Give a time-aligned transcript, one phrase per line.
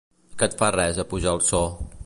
[0.39, 1.63] Que et fa res apujar el so?